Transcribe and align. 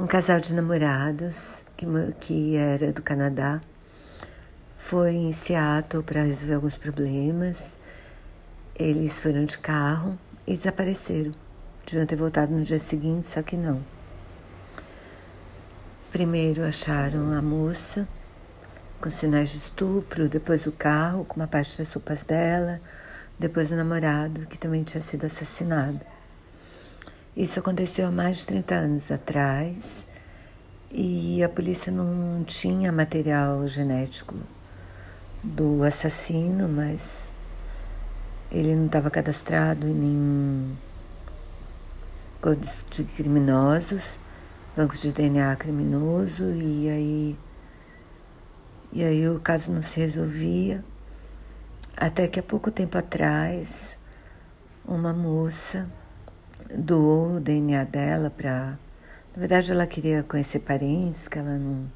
Um 0.00 0.06
casal 0.06 0.40
de 0.40 0.54
namorados 0.54 1.62
que, 1.76 1.84
que 2.18 2.56
era 2.56 2.90
do 2.90 3.02
Canadá 3.02 3.60
foi 4.74 5.12
em 5.12 5.30
Seattle 5.30 6.02
para 6.02 6.22
resolver 6.22 6.54
alguns 6.54 6.78
problemas. 6.78 7.76
Eles 8.74 9.20
foram 9.20 9.44
de 9.44 9.58
carro 9.58 10.18
e 10.46 10.56
desapareceram. 10.56 11.32
Deviam 11.84 12.06
ter 12.06 12.16
voltado 12.16 12.50
no 12.50 12.62
dia 12.62 12.78
seguinte, 12.78 13.26
só 13.26 13.42
que 13.42 13.58
não. 13.58 13.84
Primeiro 16.10 16.64
acharam 16.64 17.32
a 17.34 17.42
moça 17.42 18.08
com 19.02 19.10
sinais 19.10 19.50
de 19.50 19.58
estupro, 19.58 20.30
depois 20.30 20.66
o 20.66 20.72
carro 20.72 21.26
com 21.26 21.36
uma 21.36 21.46
parte 21.46 21.76
das 21.76 21.92
roupas 21.92 22.24
dela, 22.24 22.80
depois 23.38 23.70
o 23.70 23.76
namorado 23.76 24.46
que 24.46 24.56
também 24.56 24.82
tinha 24.82 25.02
sido 25.02 25.26
assassinado. 25.26 26.00
Isso 27.36 27.60
aconteceu 27.60 28.08
há 28.08 28.10
mais 28.10 28.38
de 28.38 28.46
30 28.46 28.74
anos 28.74 29.10
atrás 29.10 30.06
e 30.90 31.42
a 31.44 31.48
polícia 31.48 31.92
não 31.92 32.42
tinha 32.44 32.90
material 32.90 33.66
genético 33.68 34.34
do 35.42 35.84
assassino, 35.84 36.68
mas 36.68 37.32
ele 38.50 38.74
não 38.74 38.86
estava 38.86 39.08
cadastrado 39.10 39.86
em 39.86 39.94
nenhum 39.94 40.76
código 42.40 42.74
de 42.90 43.04
criminosos, 43.04 44.18
banco 44.76 44.96
de 44.96 45.12
DNA 45.12 45.54
criminoso 45.54 46.52
e 46.52 46.88
aí 46.88 47.38
e 48.92 49.04
aí 49.04 49.28
o 49.28 49.38
caso 49.38 49.70
não 49.70 49.80
se 49.80 50.00
resolvia. 50.00 50.82
Até 51.96 52.26
que 52.26 52.40
há 52.40 52.42
pouco 52.42 52.72
tempo 52.72 52.98
atrás 52.98 53.96
uma 54.84 55.12
moça 55.12 55.88
doou 56.74 57.36
o 57.36 57.40
DNA 57.40 57.84
dela 57.84 58.30
para. 58.30 58.78
Na 59.34 59.38
verdade, 59.38 59.70
ela 59.70 59.86
queria 59.86 60.22
conhecer 60.22 60.60
parentes 60.60 61.28
que 61.28 61.38
ela 61.38 61.56
não, 61.56 61.90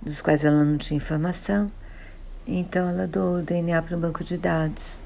dos 0.00 0.22
quais 0.22 0.44
ela 0.44 0.64
não 0.64 0.78
tinha 0.78 0.96
informação, 0.96 1.66
então 2.46 2.88
ela 2.88 3.06
doou 3.06 3.38
o 3.38 3.42
DNA 3.42 3.82
para 3.82 3.96
um 3.96 4.00
banco 4.00 4.24
de 4.24 4.38
dados. 4.38 5.02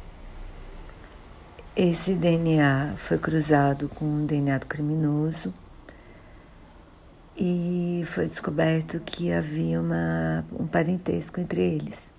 Esse 1.75 2.15
DNA 2.15 2.95
foi 2.97 3.19
cruzado 3.19 3.89
com 3.89 4.05
o 4.05 4.27
DNA 4.27 4.59
do 4.59 4.67
criminoso 4.67 5.55
e 7.37 8.03
foi 8.05 8.27
descoberto 8.27 8.99
que 8.99 9.33
havia 9.33 9.81
uma, 9.81 10.45
um 10.53 10.67
parentesco 10.67 11.41
entre 11.41 11.63
eles, 11.63 12.13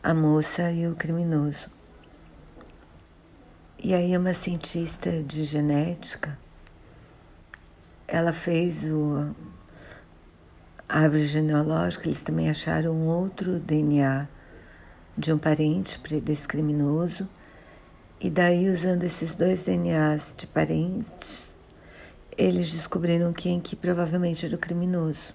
a 0.00 0.14
moça 0.14 0.70
e 0.70 0.86
o 0.86 0.94
criminoso. 0.94 1.68
E 3.84 3.94
aí 3.94 4.16
uma 4.16 4.32
cientista 4.32 5.10
de 5.24 5.42
genética, 5.42 6.38
ela 8.06 8.32
fez 8.32 8.84
o, 8.84 9.34
a 10.88 11.00
árvore 11.00 11.26
genealógica, 11.26 12.06
eles 12.06 12.22
também 12.22 12.48
acharam 12.48 13.08
outro 13.08 13.58
DNA 13.58 14.28
de 15.18 15.32
um 15.32 15.36
parente 15.36 16.00
desse 16.20 16.46
criminoso, 16.46 17.28
e 18.20 18.30
daí 18.30 18.70
usando 18.70 19.02
esses 19.02 19.34
dois 19.34 19.64
DNAs 19.64 20.32
de 20.36 20.46
parentes, 20.46 21.58
eles 22.38 22.70
descobriram 22.70 23.32
quem 23.32 23.60
que 23.60 23.74
provavelmente 23.74 24.46
era 24.46 24.54
o 24.54 24.58
criminoso. 24.58 25.34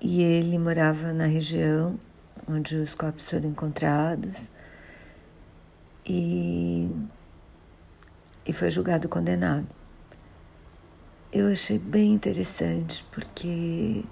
E 0.00 0.22
ele 0.22 0.58
morava 0.58 1.12
na 1.12 1.26
região 1.26 1.98
onde 2.48 2.76
os 2.76 2.94
corpos 2.94 3.28
foram 3.28 3.50
encontrados 3.50 4.48
e, 6.10 6.90
e 8.44 8.52
foi 8.52 8.68
julgado 8.68 9.08
condenado. 9.08 9.66
Eu 11.32 11.52
achei 11.52 11.78
bem 11.78 12.12
interessante 12.12 13.06
porque 13.12 14.04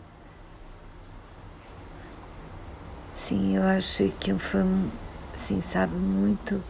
sim, 3.13 3.57
eu 3.57 3.65
achei 3.65 4.13
que 4.13 4.33
foi 4.39 4.61
assim, 5.35 5.61
sabe, 5.61 5.95
muito 5.97 6.63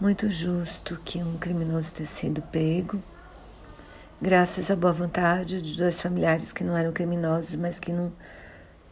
muito 0.00 0.30
justo 0.30 0.98
que 1.04 1.18
um 1.18 1.36
criminoso 1.36 1.92
tenha 1.92 2.06
sido 2.06 2.40
pego, 2.40 3.00
graças 4.22 4.70
à 4.70 4.76
boa 4.76 4.92
vontade 4.92 5.60
de 5.60 5.76
dois 5.76 6.00
familiares 6.00 6.52
que 6.52 6.64
não 6.64 6.76
eram 6.76 6.92
criminosos, 6.92 7.54
mas 7.56 7.78
que 7.78 7.92
não 7.92 8.10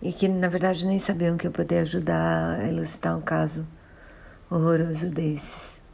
e 0.03 0.12
que 0.12 0.29
na 0.29 0.49
verdade 0.49 0.85
nem 0.85 0.99
sabiam 0.99 1.39
que 1.39 1.47
eu 1.47 1.51
poderia 1.51 1.83
ajudar 1.83 2.61
a 2.61 2.69
elucidar 2.69 3.17
um 3.17 3.23
caso 3.23 3.67
horroroso 4.51 5.09
desses. 5.11 5.86